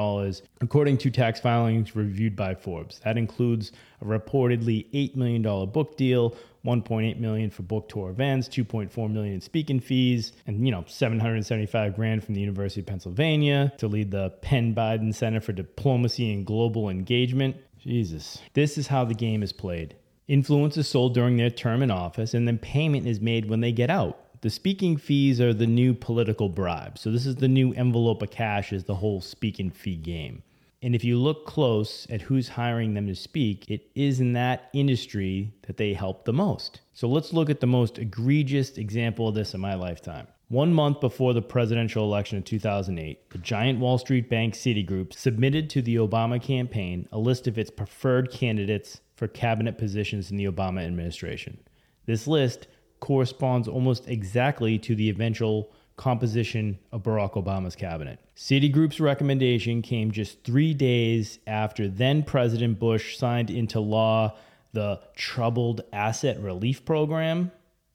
according 0.62 0.98
to 1.00 1.10
tax 1.10 1.40
filings 1.40 1.96
reviewed 1.96 2.36
by 2.36 2.56
Forbes. 2.56 3.00
That 3.00 3.18
includes 3.18 3.72
a 4.02 4.06
reportedly 4.06 4.90
$8 4.92 5.16
million 5.16 5.42
book 5.42 5.98
deal, 5.98 6.36
1.8 6.66 7.20
million 7.20 7.50
for 7.50 7.64
book 7.64 7.90
tour 7.90 8.10
events, 8.10 8.48
2.4 8.48 9.12
million 9.12 9.34
in 9.34 9.42
speaking 9.42 9.80
fees, 9.80 10.34
and 10.46 10.66
you 10.66 10.72
know 10.72 10.84
775 10.88 11.96
grand 11.96 12.24
from 12.24 12.36
the 12.36 12.42
University 12.42 12.82
of 12.82 12.88
Pennsylvania 12.88 13.74
to 13.78 13.88
lead 13.88 14.12
the 14.12 14.30
Penn 14.42 14.76
Biden 14.76 15.14
Center 15.14 15.42
for 15.42 15.54
Diplomacy 15.54 16.32
and 16.32 16.46
Global 16.46 16.90
Engagement. 16.90 17.56
Jesus. 17.82 18.40
This 18.54 18.78
is 18.78 18.88
how 18.88 19.06
the 19.06 19.16
game 19.16 19.42
is 19.42 19.52
played. 19.52 19.96
Influence 20.28 20.78
is 20.78 20.88
sold 20.88 21.16
during 21.16 21.38
their 21.38 21.50
term 21.50 21.82
in 21.82 21.90
office, 21.90 22.34
and 22.34 22.48
then 22.48 22.60
payment 22.60 23.08
is 23.08 23.20
made 23.20 23.50
when 23.50 23.62
they 23.62 23.72
get 23.72 23.90
out. 23.90 24.20
The 24.42 24.52
speaking 24.52 24.98
fees 24.98 25.42
are 25.42 25.54
the 25.54 25.68
new 25.68 25.94
political 25.96 26.48
bribe. 26.48 26.98
So, 27.00 27.12
this 27.12 27.26
is 27.26 27.36
the 27.36 27.48
new 27.48 27.74
envelope 27.74 28.22
of 28.22 28.30
cash, 28.30 28.72
is 28.72 28.84
the 28.84 28.96
whole 28.96 29.20
speaking 29.20 29.72
fee 29.72 29.96
game. 29.96 30.44
And 30.84 30.96
if 30.96 31.04
you 31.04 31.18
look 31.18 31.46
close 31.46 32.08
at 32.10 32.22
who's 32.22 32.50
hiring 32.50 32.94
them 32.94 33.08
to 33.08 33.16
speak, 33.16 33.66
it 33.68 33.90
is 33.94 34.20
in 34.20 34.34
that 34.34 34.70
industry 34.74 35.54
that 35.68 35.78
they 35.78 35.94
help 35.94 36.26
the 36.26 36.34
most. 36.34 36.82
So, 36.94 37.08
let's 37.08 37.34
look 37.34 37.50
at 37.50 37.60
the 37.60 37.68
most 37.68 37.98
egregious 37.98 38.78
example 38.78 39.28
of 39.28 39.36
this 39.36 39.56
in 39.56 39.60
my 39.60 39.74
lifetime. 39.74 40.28
One 40.52 40.74
month 40.74 41.00
before 41.00 41.34
the 41.34 41.42
presidential 41.42 42.04
election 42.04 42.38
of 42.38 42.44
2008, 42.44 43.30
the 43.30 43.38
giant 43.38 43.80
Wall 43.80 43.98
Street 43.98 44.30
bank 44.30 44.54
Citigroup 44.54 45.14
submitted 45.14 45.70
to 45.70 45.82
the 45.82 45.96
Obama 45.96 46.42
campaign 46.42 47.08
a 47.10 47.18
list 47.18 47.48
of 47.48 47.58
its 47.58 47.72
preferred 47.72 48.30
candidates 48.32 49.00
for 49.16 49.30
cabinet 49.30 49.78
positions 49.78 50.30
in 50.30 50.36
the 50.36 50.44
Obama 50.44 50.86
administration. 50.86 51.58
This 52.06 52.28
list 52.28 52.68
corresponds 53.00 53.70
almost 53.70 54.10
exactly 54.10 54.78
to 54.80 54.94
the 54.94 55.10
eventual 55.10 55.72
composition 55.96 56.80
of 56.92 57.04
Barack 57.04 57.42
Obama's 57.42 57.78
cabinet. 57.78 58.20
Citigroup's 58.36 59.00
recommendation 59.00 59.82
came 59.82 60.12
just 60.12 60.44
three 60.44 60.74
days 60.74 61.40
after 61.48 61.88
then 61.88 62.24
President 62.24 62.78
Bush 62.78 63.16
signed 63.18 63.50
into 63.50 63.80
law 63.80 64.36
the 64.74 65.00
Troubled 65.16 65.80
Asset 65.94 66.42
Relief 66.42 66.84
Program, 66.84 67.54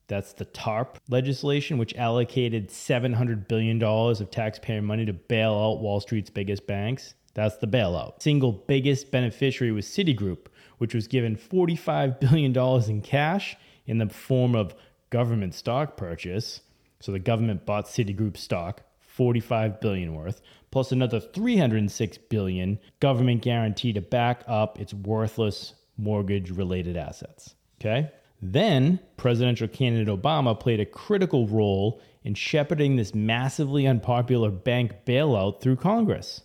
that's 0.08 0.32
the 0.34 0.44
TARP 0.44 0.98
legislation, 1.08 1.78
which 1.78 1.94
allocated 1.96 2.68
$700 2.68 3.48
billion 3.48 3.82
of 3.82 4.30
taxpayer 4.30 4.82
money 4.82 5.04
to 5.06 5.12
bail 5.12 5.52
out 5.54 5.80
Wall 5.80 6.00
Street's 6.00 6.30
biggest 6.30 6.66
banks. 6.66 7.14
That's 7.34 7.56
the 7.56 7.66
bailout. 7.66 8.22
Single 8.22 8.52
biggest 8.52 9.10
beneficiary 9.10 9.72
was 9.72 9.86
Citigroup, 9.86 10.46
which 10.78 10.94
was 10.94 11.08
given 11.08 11.36
$45 11.36 12.20
billion 12.20 12.56
in 12.88 13.02
cash 13.02 13.56
in 13.86 13.98
the 13.98 14.08
form 14.08 14.54
of 14.54 14.74
government 15.10 15.54
stock 15.54 15.96
purchase. 15.96 16.60
So 17.00 17.12
the 17.12 17.18
government 17.18 17.66
bought 17.66 17.86
Citigroup 17.86 18.36
stock, 18.36 18.82
45 19.00 19.80
billion 19.80 20.14
worth, 20.14 20.40
plus 20.70 20.92
another 20.92 21.20
306 21.20 22.18
billion 22.30 22.78
government 23.00 23.42
guarantee 23.42 23.92
to 23.92 24.00
back 24.00 24.42
up 24.46 24.78
its 24.78 24.94
worthless 24.94 25.74
mortgage 25.96 26.50
related 26.50 26.96
assets. 26.96 27.54
Okay? 27.80 28.10
Then, 28.40 29.00
presidential 29.16 29.68
candidate 29.68 30.08
Obama 30.08 30.58
played 30.58 30.80
a 30.80 30.86
critical 30.86 31.48
role 31.48 32.00
in 32.22 32.34
shepherding 32.34 32.96
this 32.96 33.14
massively 33.14 33.86
unpopular 33.86 34.50
bank 34.50 35.04
bailout 35.06 35.60
through 35.60 35.76
Congress. 35.76 36.42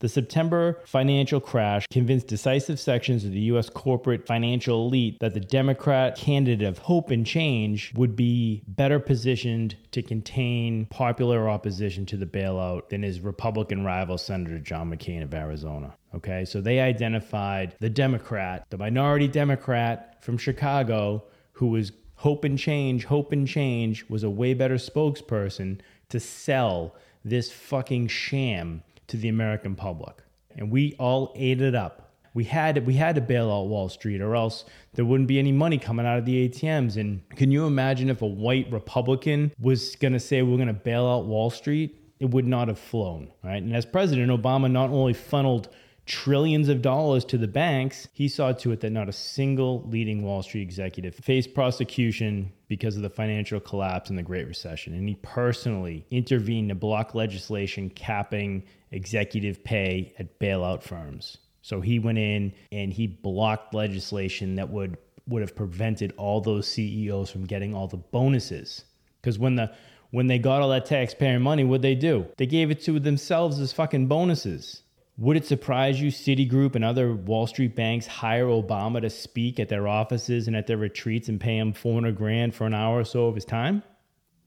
The 0.00 0.08
September 0.08 0.82
financial 0.84 1.40
crash 1.40 1.86
convinced 1.88 2.26
decisive 2.26 2.80
sections 2.80 3.24
of 3.24 3.32
the 3.32 3.40
U.S. 3.40 3.70
corporate 3.70 4.26
financial 4.26 4.86
elite 4.86 5.18
that 5.20 5.34
the 5.34 5.40
Democrat 5.40 6.16
candidate 6.16 6.66
of 6.66 6.78
hope 6.78 7.10
and 7.10 7.24
change 7.24 7.92
would 7.94 8.16
be 8.16 8.62
better 8.66 8.98
positioned 8.98 9.76
to 9.92 10.02
contain 10.02 10.86
popular 10.86 11.48
opposition 11.48 12.04
to 12.06 12.16
the 12.16 12.26
bailout 12.26 12.88
than 12.88 13.02
his 13.02 13.20
Republican 13.20 13.84
rival, 13.84 14.18
Senator 14.18 14.58
John 14.58 14.90
McCain 14.90 15.22
of 15.22 15.32
Arizona. 15.32 15.94
Okay, 16.14 16.44
so 16.44 16.60
they 16.60 16.80
identified 16.80 17.76
the 17.80 17.90
Democrat, 17.90 18.66
the 18.70 18.78
minority 18.78 19.28
Democrat 19.28 20.22
from 20.22 20.36
Chicago, 20.36 21.24
who 21.52 21.68
was 21.68 21.92
hope 22.16 22.44
and 22.44 22.58
change, 22.58 23.04
hope 23.04 23.32
and 23.32 23.46
change, 23.46 24.04
was 24.08 24.22
a 24.22 24.30
way 24.30 24.54
better 24.54 24.76
spokesperson 24.76 25.80
to 26.08 26.20
sell 26.20 26.94
this 27.24 27.50
fucking 27.50 28.08
sham 28.08 28.82
to 29.08 29.16
the 29.16 29.28
American 29.28 29.74
public. 29.74 30.22
And 30.56 30.70
we 30.70 30.94
all 30.98 31.32
ate 31.36 31.60
it 31.60 31.74
up. 31.74 32.12
We 32.34 32.44
had 32.44 32.84
we 32.84 32.94
had 32.94 33.14
to 33.14 33.20
bail 33.20 33.50
out 33.50 33.68
Wall 33.68 33.88
Street, 33.88 34.20
or 34.20 34.34
else 34.34 34.64
there 34.94 35.04
wouldn't 35.04 35.28
be 35.28 35.38
any 35.38 35.52
money 35.52 35.78
coming 35.78 36.04
out 36.04 36.18
of 36.18 36.24
the 36.24 36.48
ATMs. 36.48 36.96
And 36.96 37.28
can 37.30 37.52
you 37.52 37.66
imagine 37.66 38.10
if 38.10 38.22
a 38.22 38.26
white 38.26 38.70
Republican 38.72 39.52
was 39.60 39.94
going 39.96 40.14
to 40.14 40.20
say 40.20 40.42
we're 40.42 40.56
going 40.56 40.66
to 40.66 40.74
bail 40.74 41.06
out 41.06 41.26
Wall 41.26 41.50
Street? 41.50 42.00
It 42.18 42.30
would 42.30 42.46
not 42.46 42.68
have 42.68 42.78
flown, 42.78 43.30
right? 43.42 43.62
And 43.62 43.74
as 43.74 43.86
president, 43.86 44.30
Obama 44.30 44.70
not 44.70 44.90
only 44.90 45.12
funneled 45.12 45.68
trillions 46.06 46.68
of 46.68 46.82
dollars 46.82 47.24
to 47.26 47.38
the 47.38 47.48
banks, 47.48 48.08
he 48.12 48.28
saw 48.28 48.52
to 48.52 48.72
it 48.72 48.80
that 48.80 48.90
not 48.90 49.08
a 49.08 49.12
single 49.12 49.82
leading 49.88 50.22
Wall 50.22 50.42
Street 50.42 50.62
executive 50.62 51.14
faced 51.14 51.54
prosecution 51.54 52.52
because 52.68 52.96
of 52.96 53.02
the 53.02 53.10
financial 53.10 53.60
collapse 53.60 54.10
and 54.10 54.18
the 54.18 54.22
Great 54.22 54.46
Recession. 54.46 54.94
And 54.94 55.08
he 55.08 55.16
personally 55.22 56.06
intervened 56.10 56.68
to 56.68 56.74
block 56.74 57.14
legislation 57.14 57.90
capping 57.90 58.64
executive 58.90 59.64
pay 59.64 60.12
at 60.18 60.38
bailout 60.38 60.82
firms. 60.82 61.38
So 61.62 61.80
he 61.80 61.98
went 61.98 62.18
in 62.18 62.52
and 62.72 62.92
he 62.92 63.06
blocked 63.06 63.74
legislation 63.74 64.56
that 64.56 64.68
would 64.68 64.98
would 65.26 65.40
have 65.40 65.56
prevented 65.56 66.12
all 66.18 66.42
those 66.42 66.68
CEOs 66.68 67.30
from 67.30 67.46
getting 67.46 67.74
all 67.74 67.88
the 67.88 67.96
bonuses. 67.96 68.84
Because 69.20 69.38
when 69.38 69.54
the 69.56 69.72
when 70.10 70.28
they 70.28 70.38
got 70.38 70.62
all 70.62 70.68
that 70.68 70.86
taxpayer 70.86 71.40
money, 71.40 71.64
what 71.64 71.82
they 71.82 71.94
do? 71.96 72.26
They 72.36 72.46
gave 72.46 72.70
it 72.70 72.82
to 72.82 73.00
themselves 73.00 73.58
as 73.58 73.72
fucking 73.72 74.06
bonuses. 74.06 74.83
Would 75.16 75.36
it 75.36 75.46
surprise 75.46 76.00
you 76.00 76.10
Citigroup 76.10 76.74
and 76.74 76.84
other 76.84 77.14
Wall 77.14 77.46
Street 77.46 77.76
banks 77.76 78.06
hire 78.06 78.46
Obama 78.46 79.00
to 79.00 79.10
speak 79.10 79.60
at 79.60 79.68
their 79.68 79.86
offices 79.86 80.48
and 80.48 80.56
at 80.56 80.66
their 80.66 80.76
retreats 80.76 81.28
and 81.28 81.40
pay 81.40 81.56
him 81.56 81.72
400 81.72 82.16
grand 82.16 82.54
for 82.54 82.66
an 82.66 82.74
hour 82.74 82.98
or 83.00 83.04
so 83.04 83.26
of 83.26 83.36
his 83.36 83.44
time? 83.44 83.84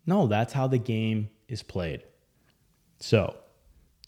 No, 0.05 0.27
that's 0.27 0.53
how 0.53 0.67
the 0.67 0.77
game 0.77 1.29
is 1.47 1.63
played. 1.63 2.03
So, 2.99 3.35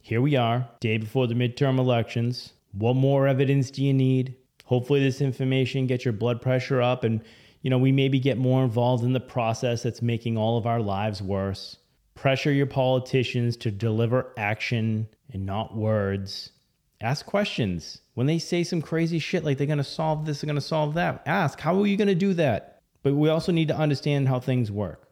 here 0.01 0.19
we 0.19 0.35
are, 0.35 0.67
day 0.81 0.97
before 0.97 1.27
the 1.27 1.33
midterm 1.33 1.79
elections. 1.79 2.53
What 2.73 2.95
more 2.95 3.27
evidence 3.27 3.71
do 3.71 3.83
you 3.83 3.93
need? 3.93 4.35
Hopefully, 4.65 4.99
this 4.99 5.21
information 5.21 5.87
gets 5.87 6.03
your 6.03 6.13
blood 6.13 6.41
pressure 6.41 6.81
up 6.81 7.03
and 7.03 7.21
you 7.61 7.69
know, 7.69 7.77
we 7.77 7.91
maybe 7.91 8.19
get 8.19 8.37
more 8.37 8.63
involved 8.63 9.03
in 9.03 9.13
the 9.13 9.19
process 9.19 9.83
that's 9.83 10.01
making 10.01 10.37
all 10.37 10.57
of 10.57 10.65
our 10.65 10.79
lives 10.79 11.21
worse. 11.21 11.77
Pressure 12.19 12.51
your 12.51 12.65
politicians 12.65 13.55
to 13.55 13.71
deliver 13.71 14.33
action 14.35 15.07
and 15.31 15.45
not 15.45 15.77
words. 15.77 16.51
Ask 16.99 17.25
questions. 17.25 18.01
When 18.13 18.27
they 18.27 18.39
say 18.39 18.65
some 18.65 18.81
crazy 18.81 19.19
shit 19.19 19.45
like 19.45 19.57
they're 19.57 19.65
going 19.65 19.77
to 19.77 19.85
solve 19.85 20.25
this, 20.25 20.41
they're 20.41 20.47
going 20.49 20.55
to 20.55 20.61
solve 20.61 20.95
that, 20.95 21.23
ask, 21.25 21.61
how 21.61 21.79
are 21.79 21.87
you 21.87 21.95
going 21.95 22.09
to 22.09 22.15
do 22.15 22.33
that? 22.33 22.81
But 23.03 23.15
we 23.15 23.29
also 23.29 23.53
need 23.53 23.69
to 23.69 23.77
understand 23.77 24.27
how 24.27 24.41
things 24.41 24.69
work. 24.69 25.07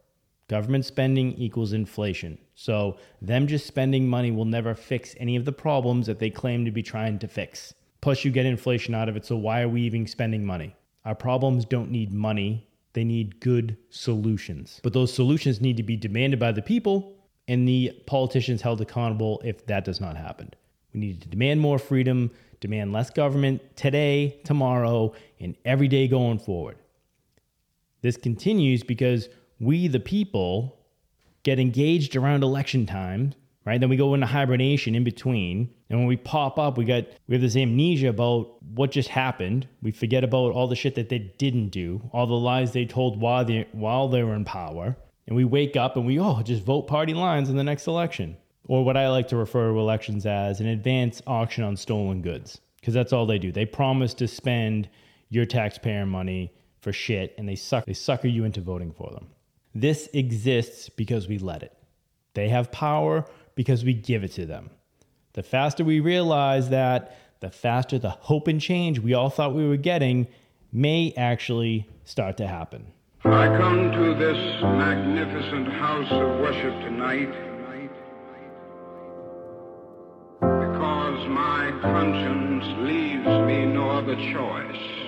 Government 0.49 0.83
spending 0.83 1.31
equals 1.35 1.71
inflation. 1.71 2.39
So, 2.55 2.97
them 3.21 3.47
just 3.47 3.67
spending 3.67 4.09
money 4.09 4.31
will 4.31 4.43
never 4.43 4.75
fix 4.75 5.15
any 5.17 5.37
of 5.37 5.45
the 5.45 5.53
problems 5.53 6.07
that 6.07 6.19
they 6.19 6.29
claim 6.29 6.65
to 6.65 6.71
be 6.71 6.83
trying 6.83 7.19
to 7.19 7.27
fix. 7.29 7.73
Plus, 8.01 8.25
you 8.25 8.31
get 8.31 8.45
inflation 8.45 8.93
out 8.93 9.07
of 9.07 9.15
it. 9.15 9.25
So, 9.25 9.37
why 9.37 9.61
are 9.61 9.69
we 9.69 9.83
even 9.83 10.07
spending 10.07 10.45
money? 10.45 10.75
Our 11.05 11.15
problems 11.15 11.63
don't 11.63 11.89
need 11.89 12.11
money, 12.11 12.66
they 12.97 13.03
need 13.03 13.39
good 13.39 13.77
solutions. 13.91 14.79
But 14.81 14.91
those 14.91 15.13
solutions 15.13 15.61
need 15.61 15.77
to 15.77 15.83
be 15.83 15.95
demanded 15.95 16.39
by 16.39 16.51
the 16.51 16.63
people 16.63 17.13
and 17.47 17.67
the 17.67 17.91
politicians 18.07 18.63
held 18.63 18.81
accountable 18.81 19.39
if 19.45 19.67
that 19.67 19.85
does 19.85 20.01
not 20.01 20.17
happen. 20.17 20.51
We 20.95 21.01
need 21.01 21.21
to 21.21 21.27
demand 21.27 21.61
more 21.61 21.77
freedom, 21.77 22.31
demand 22.59 22.93
less 22.93 23.11
government 23.11 23.61
today, 23.75 24.39
tomorrow, 24.45 25.13
and 25.39 25.55
every 25.63 25.87
day 25.87 26.07
going 26.07 26.39
forward. 26.39 26.77
This 28.01 28.17
continues 28.17 28.81
because 28.81 29.29
we, 29.59 29.87
the 29.87 29.99
people, 29.99 30.79
get 31.43 31.59
engaged 31.59 32.15
around 32.15 32.41
election 32.41 32.87
time, 32.87 33.35
right? 33.67 33.81
Then 33.81 33.89
we 33.89 33.97
go 33.97 34.13
into 34.13 34.25
hibernation 34.25 34.95
in 34.95 35.03
between. 35.03 35.69
And 35.89 35.99
when 35.99 36.07
we 36.07 36.15
pop 36.15 36.57
up, 36.57 36.77
we 36.77 36.85
got 36.85 37.03
we 37.27 37.35
have 37.35 37.41
this 37.41 37.57
amnesia 37.57 38.07
about 38.07 38.63
what 38.63 38.91
just 38.91 39.09
happened. 39.09 39.67
We 39.81 39.91
forget 39.91 40.23
about 40.23 40.53
all 40.53 40.69
the 40.69 40.75
shit 40.75 40.95
that 40.95 41.09
they 41.09 41.19
didn't 41.19 41.69
do, 41.69 42.09
all 42.13 42.25
the 42.27 42.33
lies 42.33 42.71
they 42.71 42.85
told 42.85 43.19
while 43.19 43.43
they 43.43 43.67
while 43.73 44.07
they 44.07 44.23
were 44.23 44.35
in 44.35 44.45
power 44.45 44.95
and 45.27 45.35
we 45.35 45.43
wake 45.43 45.75
up 45.75 45.97
and 45.97 46.05
we, 46.05 46.17
oh, 46.17 46.41
just 46.43 46.63
vote 46.63 46.83
party 46.83 47.13
lines 47.13 47.49
in 47.49 47.57
the 47.57 47.63
next 47.63 47.87
election. 47.87 48.37
Or 48.69 48.85
what 48.85 48.95
I 48.95 49.09
like 49.09 49.27
to 49.29 49.35
refer 49.35 49.69
to 49.69 49.77
elections 49.77 50.25
as 50.25 50.61
an 50.61 50.67
advance 50.67 51.21
auction 51.27 51.65
on 51.65 51.75
stolen 51.75 52.21
goods, 52.21 52.61
because 52.79 52.93
that's 52.93 53.11
all 53.11 53.25
they 53.25 53.37
do. 53.37 53.51
They 53.51 53.65
promise 53.65 54.13
to 54.15 54.29
spend 54.29 54.87
your 55.29 55.45
taxpayer 55.45 56.05
money 56.05 56.53
for 56.79 56.93
shit 56.93 57.35
and 57.37 57.49
they 57.49 57.55
suck 57.55 57.85
they 57.85 57.93
sucker 57.93 58.29
you 58.29 58.45
into 58.45 58.61
voting 58.61 58.93
for 58.93 59.11
them. 59.11 59.27
This 59.75 60.07
exists 60.13 60.87
because 60.87 61.27
we 61.27 61.37
let 61.37 61.63
it. 61.63 61.73
They 62.33 62.47
have 62.47 62.71
power 62.71 63.25
because 63.57 63.83
we 63.83 63.93
give 63.93 64.23
it 64.23 64.31
to 64.33 64.45
them. 64.45 64.69
The 65.33 65.43
faster 65.43 65.83
we 65.83 65.99
realize 65.99 66.69
that, 66.69 67.17
the 67.39 67.49
faster 67.49 67.99
the 67.99 68.11
hope 68.11 68.47
and 68.47 68.61
change 68.61 68.99
we 68.99 69.13
all 69.13 69.29
thought 69.29 69.53
we 69.53 69.67
were 69.67 69.77
getting 69.77 70.27
may 70.71 71.13
actually 71.17 71.89
start 72.05 72.37
to 72.37 72.47
happen. 72.47 72.85
I 73.25 73.47
come 73.57 73.91
to 73.91 74.13
this 74.13 74.61
magnificent 74.61 75.67
house 75.73 76.11
of 76.11 76.39
worship 76.39 76.73
tonight 76.81 77.33
because 80.39 81.27
my 81.27 81.71
conscience 81.81 82.65
leaves 82.87 83.47
me 83.47 83.65
no 83.65 83.89
other 83.89 84.15
choice. 84.15 85.06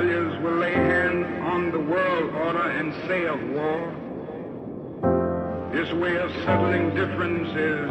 Values 0.00 0.42
will 0.42 0.56
lay 0.56 0.72
hand 0.72 1.26
on 1.42 1.70
the 1.70 1.78
world 1.78 2.34
order 2.34 2.70
and 2.70 2.94
say 3.06 3.26
of 3.26 3.38
war, 3.50 3.80
this 5.74 5.92
way 5.92 6.16
of 6.16 6.30
settling 6.44 6.88
differences 6.94 7.90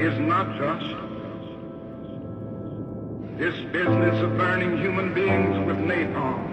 is 0.00 0.18
not 0.20 0.46
just. 0.56 0.96
This 3.36 3.54
business 3.72 4.22
of 4.22 4.38
burning 4.38 4.78
human 4.78 5.12
beings 5.12 5.66
with 5.66 5.76
napalm, 5.76 6.48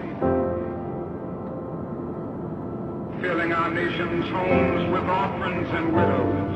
filling 3.21 3.53
our 3.53 3.69
nation's 3.71 4.25
homes 4.29 4.91
with 4.91 5.03
orphans 5.03 5.69
and 5.71 5.95
widows, 5.95 6.55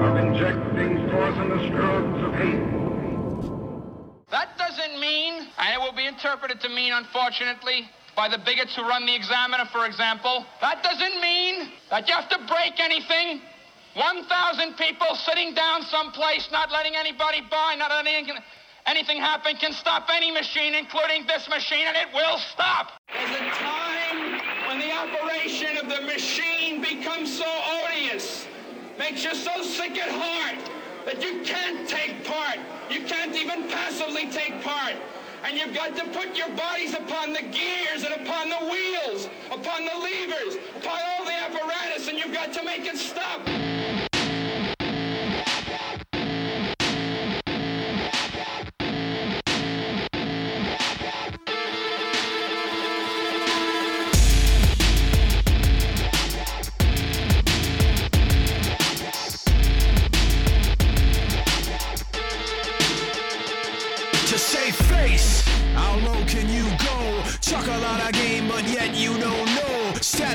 of 0.00 0.16
injecting 0.16 1.08
poisonous 1.08 1.70
drugs 1.70 2.22
of 2.24 2.34
hate. 2.34 2.80
That 4.30 4.58
doesn't 4.58 4.98
mean, 5.00 5.46
and 5.58 5.74
it 5.74 5.80
will 5.80 5.92
be 5.92 5.99
interpreted 6.10 6.60
to 6.60 6.68
mean, 6.68 6.92
unfortunately, 6.92 7.88
by 8.16 8.28
the 8.28 8.38
bigots 8.38 8.74
who 8.74 8.82
run 8.82 9.06
the 9.06 9.14
examiner, 9.14 9.64
for 9.72 9.86
example, 9.86 10.44
that 10.60 10.82
doesn't 10.82 11.20
mean 11.22 11.70
that 11.90 12.08
you 12.08 12.14
have 12.14 12.28
to 12.28 12.38
break 12.50 12.78
anything. 12.80 13.40
1,000 13.94 14.74
people 14.74 15.14
sitting 15.14 15.54
down 15.54 15.82
someplace, 15.82 16.48
not 16.52 16.70
letting 16.70 16.94
anybody 16.96 17.40
buy, 17.50 17.74
not 17.78 17.90
letting 17.90 18.14
anything 18.14 18.42
anything 18.86 19.18
happen 19.18 19.54
can 19.56 19.72
stop 19.72 20.08
any 20.10 20.32
machine, 20.32 20.74
including 20.74 21.26
this 21.26 21.48
machine, 21.48 21.86
and 21.86 21.96
it 21.96 22.08
will 22.14 22.38
stop. 22.38 22.92
There's 23.12 23.30
a 23.30 23.50
time 23.60 24.40
when 24.66 24.78
the 24.80 24.90
operation 24.90 25.76
of 25.76 25.88
the 25.88 26.00
machine 26.02 26.80
becomes 26.80 27.36
so 27.36 27.50
odious, 27.84 28.46
makes 28.98 29.22
you 29.22 29.34
so 29.34 29.62
sick 29.62 29.98
at 29.98 30.10
heart 30.10 30.70
that 31.04 31.22
you 31.22 31.42
can't 31.44 31.88
take 31.88 32.24
part. 32.24 32.58
You 32.90 33.02
can't 33.04 33.34
even 33.36 33.68
passively 33.68 34.30
take 34.30 34.62
part. 34.62 34.96
And 35.44 35.58
you've 35.58 35.74
got 35.74 35.96
to 35.96 36.04
put 36.08 36.36
your 36.36 36.50
bodies 36.50 36.94
upon 36.94 37.32
the 37.32 37.42
gears 37.42 38.04
and 38.04 38.14
upon 38.14 38.50
the 38.50 38.58
wheels, 38.70 39.28
upon 39.50 39.84
the 39.84 39.94
levers, 39.94 40.56
upon 40.76 40.98
all 41.08 41.24
the 41.24 41.32
apparatus, 41.32 42.08
and 42.08 42.18
you've 42.18 42.34
got 42.34 42.52
to 42.52 42.62
make 42.62 42.86
it 42.86 42.96
stop. 42.96 43.69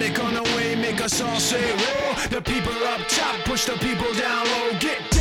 Static 0.06 0.24
on 0.24 0.34
the 0.36 0.44
way, 0.56 0.76
make 0.76 1.02
us 1.02 1.20
all 1.20 1.40
say 1.40 1.62
whoa. 1.62 2.28
The 2.28 2.42
people 2.42 2.74
up 2.88 3.02
top 3.08 3.40
push 3.46 3.66
the 3.66 3.74
people 3.74 4.14
down 4.14 4.46
low. 4.46 4.78
Get 4.80 5.15